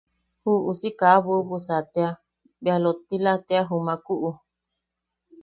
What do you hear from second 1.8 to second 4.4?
tea, bea lottila tea jumakuʼu.